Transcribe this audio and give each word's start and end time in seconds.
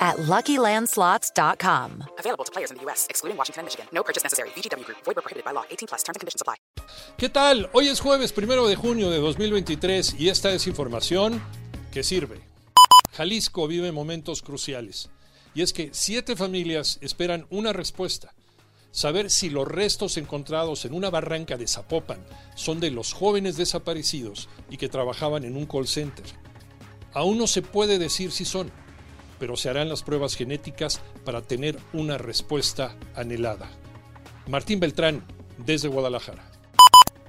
at 0.00 0.16
LuckyLandSlots.com. 0.16 2.04
Available 2.18 2.44
to 2.44 2.52
players 2.52 2.70
in 2.70 2.78
the 2.78 2.82
U.S., 2.84 3.06
excluding 3.10 3.36
Washington 3.36 3.60
and 3.60 3.66
Michigan. 3.66 3.86
No 3.92 4.02
purchase 4.02 4.24
necessary. 4.24 4.48
VGW 4.56 4.84
Group. 4.84 4.98
Void 5.04 5.16
where 5.16 5.22
prohibited 5.22 5.44
by 5.44 5.52
law. 5.52 5.64
18 5.70 5.88
plus. 5.88 6.02
Terms 6.02 6.16
and 6.16 6.20
conditions 6.20 6.40
apply. 6.40 6.56
¿Qué 7.16 7.28
tal? 7.28 7.68
Hoy 7.72 7.88
es 7.88 8.00
jueves 8.00 8.32
primero 8.32 8.66
de 8.66 8.76
junio 8.76 9.10
de 9.10 9.18
2023 9.18 10.14
y 10.18 10.28
esta 10.30 10.50
es 10.52 10.66
información 10.66 11.42
que 11.92 12.02
sirve. 12.02 12.40
Jalisco 13.12 13.66
vive 13.66 13.92
momentos 13.92 14.42
cruciales 14.42 15.10
y 15.54 15.62
es 15.62 15.72
que 15.72 15.90
siete 15.92 16.36
familias 16.36 16.98
esperan 17.00 17.46
una 17.50 17.72
respuesta. 17.72 18.32
Saber 18.92 19.30
si 19.30 19.50
los 19.50 19.68
restos 19.68 20.16
encontrados 20.16 20.84
en 20.84 20.94
una 20.94 21.10
barranca 21.10 21.56
de 21.56 21.68
Zapopan 21.68 22.24
son 22.54 22.80
de 22.80 22.90
los 22.90 23.12
jóvenes 23.12 23.56
desaparecidos 23.56 24.48
y 24.68 24.78
que 24.78 24.88
trabajaban 24.88 25.44
en 25.44 25.56
un 25.56 25.66
call 25.66 25.86
center. 25.86 26.24
Aún 27.12 27.38
no 27.38 27.46
se 27.46 27.62
puede 27.62 27.98
decir 27.98 28.32
si 28.32 28.44
son 28.44 28.72
pero 29.40 29.56
se 29.56 29.70
harán 29.70 29.88
las 29.88 30.04
pruebas 30.04 30.36
genéticas 30.36 31.00
para 31.24 31.40
tener 31.40 31.76
una 31.92 32.18
respuesta 32.18 32.94
anhelada. 33.16 33.68
Martín 34.46 34.78
Beltrán, 34.78 35.24
desde 35.58 35.88
Guadalajara. 35.88 36.44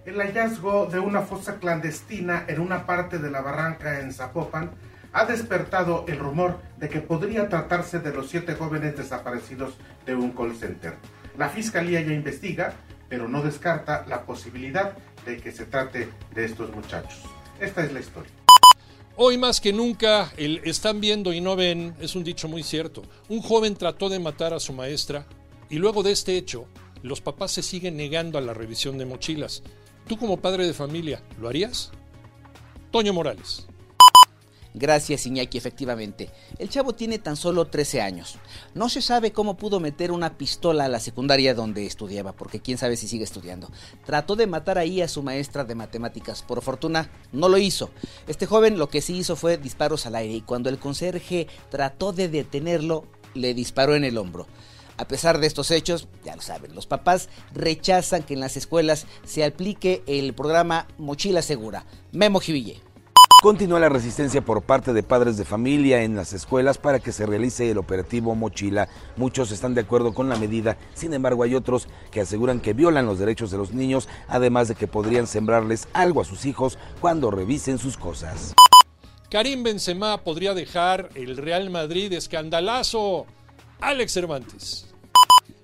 El 0.06 0.18
hallazgo 0.18 0.88
de 0.88 1.00
una 1.00 1.22
fosa 1.22 1.58
clandestina 1.60 2.46
en 2.48 2.60
una 2.60 2.86
parte 2.86 3.18
de 3.18 3.32
la 3.32 3.42
barranca 3.42 4.02
en 4.02 4.14
Zapopan 4.14 4.72
ha 5.14 5.26
despertado 5.26 6.06
el 6.08 6.20
rumor 6.20 6.60
de 6.78 6.90
que 6.90 7.02
podría 7.02 7.50
tratarse 7.50 8.00
de 8.00 8.14
los 8.14 8.30
siete 8.30 8.56
jóvenes 8.56 8.98
desaparecidos 8.98 9.76
de 10.06 10.16
un 10.16 10.32
call 10.32 10.56
center. 10.56 10.96
La 11.38 11.50
fiscalía 11.50 12.02
ya 12.02 12.14
investiga, 12.14 12.74
pero 13.10 13.28
no 13.28 13.42
descarta 13.42 14.06
la 14.08 14.26
posibilidad 14.26 14.98
de 15.26 15.38
que 15.38 15.52
se 15.52 15.66
trate 15.66 16.10
de 16.34 16.46
estos 16.46 16.74
muchachos. 16.76 17.24
Esta 17.60 17.84
es 17.84 17.94
la 17.94 18.00
historia. 18.00 18.32
Hoy 19.24 19.38
más 19.38 19.62
que 19.62 19.72
nunca, 19.72 20.34
el 20.36 20.62
están 20.64 21.00
viendo 21.00 21.32
y 21.32 21.42
no 21.42 21.56
ven 21.56 21.94
es 22.02 22.16
un 22.16 22.24
dicho 22.24 22.48
muy 22.48 22.64
cierto. 22.64 23.04
Un 23.30 23.40
joven 23.44 23.76
trató 23.76 24.10
de 24.10 24.18
matar 24.18 24.52
a 24.52 24.60
su 24.60 24.74
maestra 24.74 25.28
y 25.70 25.76
luego 25.76 26.02
de 26.02 26.12
este 26.12 26.38
hecho, 26.38 26.66
los 27.04 27.22
papás 27.22 27.52
se 27.52 27.62
siguen 27.62 27.98
negando 27.98 28.40
a 28.40 28.42
la 28.42 28.56
revisión 28.56 28.98
de 28.98 29.06
mochilas. 29.06 29.62
Tú 30.08 30.18
como 30.18 30.42
padre 30.42 30.66
de 30.66 30.74
familia, 30.74 31.22
¿lo 31.40 31.50
harías? 31.50 31.92
Toño 32.90 33.14
Morales. 33.14 33.68
Gracias, 34.74 35.26
Iñaki, 35.26 35.58
efectivamente. 35.58 36.30
El 36.58 36.70
chavo 36.70 36.94
tiene 36.94 37.20
tan 37.20 37.36
solo 37.36 37.68
13 37.68 38.02
años. 38.02 38.38
No 38.74 38.88
se 38.88 39.02
sabe 39.02 39.34
cómo 39.34 39.58
pudo 39.58 39.80
meter 39.80 40.12
una 40.12 40.38
pistola 40.38 40.86
a 40.86 40.90
la 40.90 41.00
secundaria 41.02 41.54
donde 41.54 41.86
estudiaba, 41.86 42.32
porque 42.32 42.62
quién 42.62 42.78
sabe 42.78 42.96
si 42.96 43.08
sigue 43.08 43.26
estudiando. 43.26 43.70
Trató 44.06 44.36
de 44.36 44.48
matar 44.48 44.78
ahí 44.78 45.02
a 45.02 45.10
su 45.10 45.24
maestra 45.24 45.66
de 45.66 45.76
matemáticas. 45.76 46.42
Por 46.42 46.62
fortuna, 46.62 47.12
no 47.34 47.50
lo 47.50 47.58
hizo. 47.58 47.90
Este 48.28 48.46
joven 48.46 48.78
lo 48.78 48.88
que 48.90 49.02
sí 49.02 49.18
hizo 49.18 49.36
fue 49.36 49.58
disparos 49.58 50.06
al 50.06 50.16
aire 50.16 50.36
y 50.36 50.42
cuando 50.42 50.70
el 50.70 50.80
conserje 50.80 51.48
trató 51.70 52.14
de 52.14 52.30
detenerlo, 52.30 53.06
le 53.34 53.54
disparó 53.54 53.96
en 53.96 54.06
el 54.06 54.18
hombro. 54.18 54.48
A 54.98 55.08
pesar 55.08 55.40
de 55.40 55.48
estos 55.48 55.72
hechos, 55.72 56.08
ya 56.24 56.36
lo 56.36 56.42
saben, 56.42 56.76
los 56.76 56.86
papás 56.86 57.30
rechazan 57.54 58.24
que 58.24 58.36
en 58.36 58.40
las 58.40 58.56
escuelas 58.56 59.08
se 59.26 59.44
aplique 59.44 60.04
el 60.06 60.34
programa 60.34 60.88
Mochila 60.98 61.42
Segura. 61.42 61.86
Memo 62.12 62.40
Jiville. 62.40 62.82
Continúa 63.42 63.80
la 63.80 63.90
resistencia 63.90 64.46
por 64.46 64.62
parte 64.62 64.94
de 64.94 65.02
padres 65.02 65.36
de 65.36 65.46
familia 65.46 66.04
en 66.04 66.16
las 66.16 66.32
escuelas 66.32 66.78
para 66.78 67.00
que 67.00 67.12
se 67.12 67.26
realice 67.26 67.72
el 67.72 67.80
operativo 67.80 68.36
Mochila. 68.36 68.88
Muchos 69.18 69.50
están 69.50 69.74
de 69.74 69.82
acuerdo 69.82 70.14
con 70.14 70.30
la 70.30 70.36
medida, 70.36 70.78
sin 70.94 71.12
embargo 71.16 71.42
hay 71.42 71.56
otros 71.56 71.88
que 72.12 72.22
aseguran 72.22 72.60
que 72.60 72.74
violan 72.74 73.08
los 73.08 73.18
derechos 73.18 73.50
de 73.50 73.58
los 73.58 73.74
niños, 73.74 74.08
además 74.28 74.68
de 74.68 74.76
que 74.76 74.86
podrían 74.86 75.26
sembrarles 75.26 75.88
algo 75.92 76.22
a 76.22 76.26
sus 76.26 76.46
hijos 76.46 76.78
cuando 77.00 77.32
revisen 77.32 77.80
sus 77.80 77.98
cosas. 77.98 78.54
Karim 79.32 79.64
Benzema 79.64 80.24
podría 80.24 80.54
dejar 80.54 81.10
el 81.16 81.36
Real 81.36 81.72
Madrid 81.72 82.14
escandalazo. 82.14 83.26
Alex 83.80 84.14
Cervantes. 84.14 84.91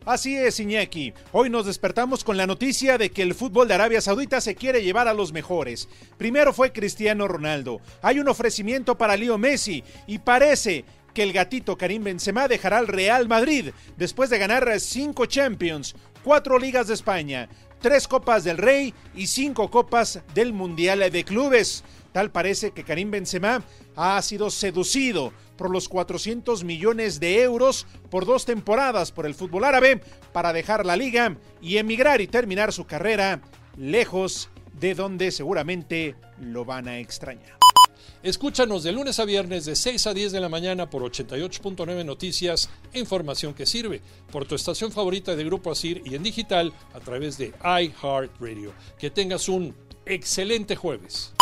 Así 0.07 0.38
es, 0.38 0.62
Iñaki. 0.62 1.13
Hoy 1.34 1.50
nos 1.50 1.66
despertamos 1.66 2.23
con 2.23 2.38
la 2.38 2.47
noticia 2.47 2.97
de 2.97 3.09
que 3.09 3.22
el 3.23 3.34
fútbol 3.34 3.68
de 3.68 3.73
Arabia 3.73 4.00
Saudita 4.00 4.40
se 4.40 4.56
quiere 4.56 4.81
llevar 4.81 5.09
a 5.09 5.13
los 5.13 5.34
mejores. 5.34 5.90
Primero 6.18 6.53
fue 6.53 6.72
Cristiano 6.72 7.28
Ronaldo. 7.28 7.81
Hay 8.01 8.18
un 8.19 8.29
ofrecimiento 8.29 8.97
para 8.97 9.18
Leo 9.18 9.38
Messi 9.38 9.84
y 10.07 10.19
parece 10.19 10.85
que 11.13 11.23
el 11.23 11.34
gatito 11.34 11.78
Karim 11.78 12.06
Benzema 12.06 12.47
dejará 12.47 12.78
al 12.78 12.88
Real 12.88 13.28
Madrid 13.28 13.72
después 13.97 14.29
de 14.29 14.38
ganar 14.40 14.79
cinco 14.79 15.25
Champions, 15.25 15.94
cuatro 16.24 16.57
ligas 16.57 16.88
de 16.88 16.94
España, 16.94 17.50
tres 17.79 18.07
Copas 18.07 18.43
del 18.43 18.57
Rey 18.57 18.93
y 19.15 19.27
cinco 19.27 19.69
Copas 19.69 20.21
del 20.33 20.53
Mundial 20.53 20.99
de 21.11 21.23
Clubes. 21.23 21.83
Tal 22.11 22.31
parece 22.31 22.71
que 22.71 22.83
Karim 22.83 23.11
Benzema 23.11 23.63
ha 23.95 24.21
sido 24.21 24.49
seducido 24.49 25.33
por 25.57 25.69
los 25.69 25.89
400 25.89 26.63
millones 26.63 27.19
de 27.19 27.41
euros 27.41 27.85
por 28.09 28.25
dos 28.25 28.45
temporadas 28.45 29.11
por 29.11 29.25
el 29.25 29.35
fútbol 29.35 29.65
árabe 29.65 30.01
para 30.31 30.53
dejar 30.53 30.85
la 30.85 30.95
liga 30.95 31.38
y 31.61 31.77
emigrar 31.77 32.21
y 32.21 32.27
terminar 32.27 32.71
su 32.71 32.85
carrera 32.85 33.41
lejos 33.75 34.49
de 34.73 34.94
donde 34.94 35.31
seguramente 35.31 36.15
lo 36.39 36.65
van 36.65 36.88
a 36.88 36.99
extrañar. 36.99 37.57
Escúchanos 38.23 38.84
de 38.84 38.91
lunes 38.91 39.19
a 39.19 39.25
viernes 39.25 39.66
de 39.66 39.75
6 39.75 40.07
a 40.07 40.13
10 40.13 40.31
de 40.31 40.40
la 40.40 40.50
mañana 40.50 40.90
por 40.90 41.03
88.9 41.03 42.06
Noticias, 42.06 42.69
información 42.94 43.53
que 43.53 43.66
sirve, 43.66 44.01
por 44.31 44.45
tu 44.45 44.56
estación 44.56 44.91
favorita 44.91 45.35
de 45.35 45.44
Grupo 45.44 45.72
Asir 45.72 46.01
y 46.06 46.16
en 46.16 46.23
digital 46.23 46.73
a 46.94 47.00
través 47.00 47.38
de 47.38 47.53
iHeartRadio. 47.63 48.73
Que 49.00 49.09
tengas 49.09 49.50
un 49.50 49.75
excelente 50.06 50.75
jueves. 50.75 51.34